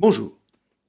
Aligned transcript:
Bonjour. 0.00 0.38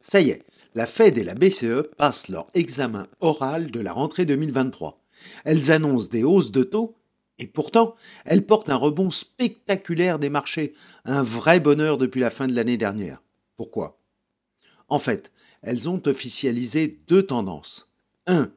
Ça 0.01 0.21
y 0.21 0.29
est, 0.29 0.43
la 0.75 0.85
Fed 0.85 1.17
et 1.17 1.23
la 1.23 1.33
BCE 1.33 1.81
passent 1.97 2.27
leur 2.27 2.45
examen 2.53 3.07
oral 3.21 3.71
de 3.71 3.79
la 3.79 3.91
rentrée 3.91 4.27
2023. 4.27 5.01
Elles 5.45 5.71
annoncent 5.71 6.09
des 6.09 6.23
hausses 6.23 6.51
de 6.51 6.61
taux 6.61 6.95
et 7.39 7.47
pourtant, 7.47 7.95
elles 8.25 8.45
portent 8.45 8.69
un 8.69 8.75
rebond 8.75 9.09
spectaculaire 9.09 10.19
des 10.19 10.29
marchés, 10.29 10.73
un 11.05 11.23
vrai 11.23 11.59
bonheur 11.59 11.97
depuis 11.97 12.21
la 12.21 12.29
fin 12.29 12.45
de 12.45 12.53
l'année 12.53 12.77
dernière. 12.77 13.23
Pourquoi? 13.57 13.97
En 14.89 14.99
fait, 14.99 15.31
elles 15.63 15.89
ont 15.89 16.03
officialisé 16.05 16.99
deux 17.07 17.23
tendances. 17.23 17.89
1. 18.27 18.51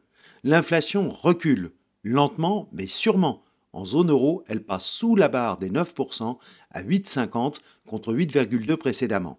L'inflation 0.44 1.08
recule, 1.08 1.72
lentement 2.04 2.68
mais 2.72 2.86
sûrement. 2.86 3.42
En 3.72 3.86
zone 3.86 4.10
euro, 4.10 4.44
elle 4.48 4.62
passe 4.62 4.84
sous 4.84 5.16
la 5.16 5.30
barre 5.30 5.56
des 5.56 5.70
9% 5.70 6.36
à 6.72 6.82
8,50 6.82 7.60
contre 7.86 8.12
8,2 8.12 8.76
précédemment. 8.76 9.38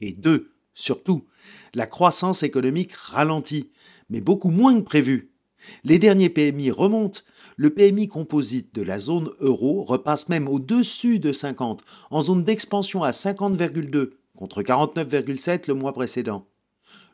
Et 0.00 0.12
deux, 0.12 0.50
surtout, 0.74 1.24
la 1.74 1.86
croissance 1.86 2.42
économique 2.42 2.92
ralentit, 2.92 3.70
mais 4.10 4.20
beaucoup 4.20 4.50
moins 4.50 4.78
que 4.80 4.84
prévu. 4.84 5.30
Les 5.84 5.98
derniers 5.98 6.30
PMI 6.30 6.70
remontent. 6.70 7.20
Le 7.56 7.70
PMI 7.70 8.08
composite 8.08 8.74
de 8.74 8.82
la 8.82 9.00
zone 9.00 9.30
euro 9.40 9.84
repasse 9.84 10.28
même 10.28 10.48
au-dessus 10.48 11.18
de 11.18 11.32
50, 11.32 11.82
en 12.10 12.22
zone 12.22 12.44
d'expansion 12.44 13.02
à 13.02 13.10
50,2 13.10 14.10
contre 14.36 14.62
49,7 14.62 15.64
le 15.66 15.74
mois 15.74 15.92
précédent. 15.92 16.46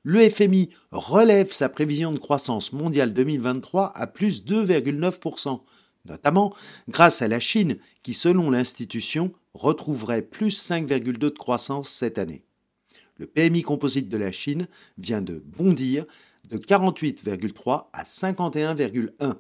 Le 0.02 0.28
FMI 0.28 0.68
relève 0.90 1.50
sa 1.50 1.70
prévision 1.70 2.12
de 2.12 2.18
croissance 2.18 2.74
mondiale 2.74 3.14
2023 3.14 3.92
à 3.96 4.06
plus 4.06 4.44
2,9%, 4.44 5.60
notamment 6.04 6.52
grâce 6.90 7.22
à 7.22 7.28
la 7.28 7.40
Chine 7.40 7.78
qui, 8.02 8.12
selon 8.12 8.50
l'institution, 8.50 9.32
retrouverait 9.54 10.20
plus 10.20 10.68
5,2 10.70 11.16
de 11.16 11.28
croissance 11.30 11.88
cette 11.88 12.18
année. 12.18 12.44
Le 13.16 13.26
PMI 13.26 13.62
composite 13.62 14.08
de 14.08 14.16
la 14.16 14.32
Chine 14.32 14.66
vient 14.98 15.22
de 15.22 15.42
bondir 15.56 16.04
de 16.50 16.58
48,3 16.58 17.86
à 17.92 18.04
51,1. 18.04 19.34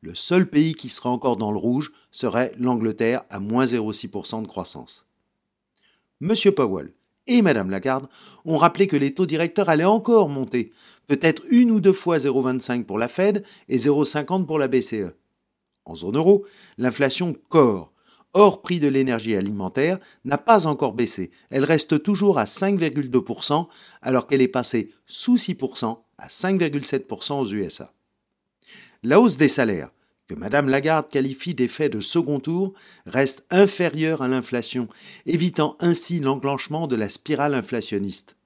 Le 0.00 0.14
seul 0.14 0.48
pays 0.48 0.74
qui 0.74 0.88
sera 0.88 1.10
encore 1.10 1.36
dans 1.36 1.50
le 1.50 1.58
rouge 1.58 1.92
serait 2.12 2.52
l'Angleterre 2.58 3.24
à 3.30 3.40
moins 3.40 3.64
0,6% 3.64 4.42
de 4.42 4.46
croissance. 4.46 5.06
Monsieur 6.20 6.52
Powell 6.52 6.92
et 7.26 7.42
Madame 7.42 7.70
Lagarde 7.70 8.08
ont 8.44 8.56
rappelé 8.56 8.86
que 8.86 8.96
les 8.96 9.12
taux 9.12 9.26
directeurs 9.26 9.68
allaient 9.68 9.84
encore 9.84 10.28
monter, 10.28 10.72
peut-être 11.08 11.42
une 11.50 11.70
ou 11.70 11.80
deux 11.80 11.92
fois 11.92 12.18
0,25 12.18 12.84
pour 12.84 12.98
la 12.98 13.08
Fed 13.08 13.44
et 13.68 13.76
0,50 13.76 14.46
pour 14.46 14.58
la 14.58 14.68
BCE. 14.68 15.14
En 15.84 15.96
zone 15.96 16.16
euro, 16.16 16.44
l'inflation 16.76 17.34
corps 17.48 17.92
hors 18.38 18.62
prix 18.62 18.78
de 18.78 18.86
l'énergie 18.86 19.34
alimentaire, 19.34 19.98
n'a 20.24 20.38
pas 20.38 20.68
encore 20.68 20.92
baissé. 20.92 21.32
Elle 21.50 21.64
reste 21.64 22.02
toujours 22.02 22.38
à 22.38 22.44
5,2% 22.44 23.66
alors 24.00 24.26
qu'elle 24.28 24.42
est 24.42 24.48
passée 24.48 24.92
sous 25.06 25.36
6% 25.36 25.98
à 26.18 26.28
5,7% 26.28 27.40
aux 27.40 27.52
USA. 27.52 27.92
La 29.02 29.20
hausse 29.20 29.38
des 29.38 29.48
salaires, 29.48 29.90
que 30.28 30.34
Mme 30.34 30.68
Lagarde 30.68 31.10
qualifie 31.10 31.54
d'effet 31.54 31.88
de 31.88 32.00
second 32.00 32.38
tour, 32.38 32.74
reste 33.06 33.44
inférieure 33.50 34.22
à 34.22 34.28
l'inflation, 34.28 34.86
évitant 35.26 35.76
ainsi 35.80 36.20
l'enclenchement 36.20 36.86
de 36.86 36.94
la 36.94 37.08
spirale 37.08 37.54
inflationniste. 37.54 38.36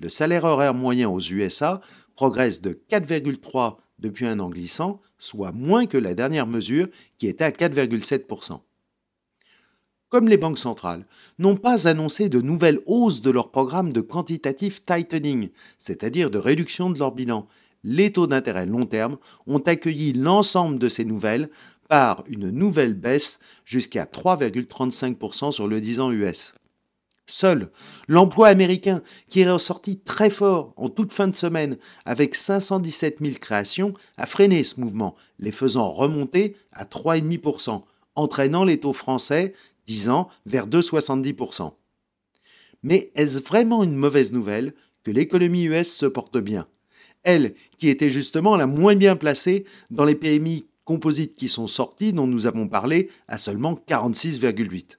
Le 0.00 0.08
salaire 0.08 0.44
horaire 0.44 0.74
moyen 0.74 1.10
aux 1.10 1.20
USA 1.20 1.80
progresse 2.14 2.62
de 2.62 2.80
4,3 2.90 3.76
depuis 3.98 4.26
un 4.26 4.40
an 4.40 4.48
glissant, 4.48 4.98
soit 5.18 5.52
moins 5.52 5.84
que 5.84 5.98
la 5.98 6.14
dernière 6.14 6.46
mesure 6.46 6.88
qui 7.18 7.26
était 7.26 7.44
à 7.44 7.50
4,7% 7.50 8.60
comme 10.12 10.28
les 10.28 10.36
banques 10.36 10.58
centrales, 10.58 11.06
n'ont 11.38 11.56
pas 11.56 11.88
annoncé 11.88 12.28
de 12.28 12.42
nouvelles 12.42 12.80
hausses 12.84 13.22
de 13.22 13.30
leur 13.30 13.50
programme 13.50 13.94
de 13.94 14.02
quantitative 14.02 14.82
tightening, 14.84 15.48
c'est-à-dire 15.78 16.30
de 16.30 16.36
réduction 16.36 16.90
de 16.90 16.98
leur 16.98 17.12
bilan. 17.12 17.46
Les 17.82 18.12
taux 18.12 18.26
d'intérêt 18.26 18.66
long 18.66 18.84
terme 18.84 19.16
ont 19.46 19.60
accueilli 19.60 20.12
l'ensemble 20.12 20.78
de 20.78 20.90
ces 20.90 21.06
nouvelles 21.06 21.48
par 21.88 22.24
une 22.28 22.50
nouvelle 22.50 22.92
baisse 22.92 23.40
jusqu'à 23.64 24.04
3,35% 24.04 25.50
sur 25.50 25.66
le 25.66 25.80
10 25.80 26.00
ans 26.00 26.12
US. 26.12 26.52
Seul 27.24 27.70
l'emploi 28.06 28.48
américain, 28.48 29.00
qui 29.30 29.40
est 29.40 29.50
ressorti 29.50 29.98
très 29.98 30.28
fort 30.28 30.74
en 30.76 30.90
toute 30.90 31.14
fin 31.14 31.26
de 31.26 31.34
semaine 31.34 31.78
avec 32.04 32.34
517 32.34 33.20
000 33.22 33.36
créations, 33.40 33.94
a 34.18 34.26
freiné 34.26 34.62
ce 34.62 34.78
mouvement, 34.78 35.16
les 35.38 35.52
faisant 35.52 35.90
remonter 35.90 36.54
à 36.70 36.84
3,5%, 36.84 37.82
entraînant 38.14 38.64
les 38.64 38.78
taux 38.78 38.92
français 38.92 39.54
10 39.86 40.10
ans 40.10 40.28
vers 40.46 40.66
2,70%. 40.68 41.72
Mais 42.82 43.12
est-ce 43.14 43.42
vraiment 43.42 43.82
une 43.82 43.96
mauvaise 43.96 44.32
nouvelle 44.32 44.74
que 45.04 45.10
l'économie 45.10 45.64
US 45.64 45.94
se 45.94 46.06
porte 46.06 46.38
bien? 46.38 46.66
Elle, 47.22 47.54
qui 47.78 47.88
était 47.88 48.10
justement 48.10 48.56
la 48.56 48.66
moins 48.66 48.96
bien 48.96 49.16
placée 49.16 49.64
dans 49.90 50.04
les 50.04 50.16
PMI 50.16 50.66
composites 50.84 51.36
qui 51.36 51.48
sont 51.48 51.68
sortis 51.68 52.12
dont 52.12 52.26
nous 52.26 52.46
avons 52.46 52.68
parlé 52.68 53.08
à 53.28 53.38
seulement 53.38 53.78
46,8. 53.88 54.98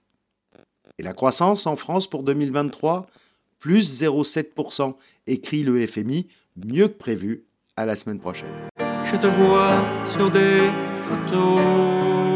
Et 0.97 1.03
la 1.03 1.13
croissance 1.13 1.67
en 1.67 1.75
France 1.75 2.07
pour 2.07 2.23
2023 2.23 3.07
Plus 3.59 4.01
0,7%, 4.03 4.93
écrit 5.25 5.63
le 5.63 5.87
FMI, 5.87 6.27
mieux 6.57 6.89
que 6.89 6.97
prévu, 6.97 7.45
à 7.77 7.85
la 7.85 7.95
semaine 7.95 8.19
prochaine. 8.19 8.53
Je 8.77 9.15
te 9.15 9.27
vois 9.27 9.83
sur 10.05 10.29
des 10.29 10.69
photos 10.95 12.32